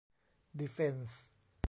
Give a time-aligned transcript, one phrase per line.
[0.59, 1.21] ดีเฟนส์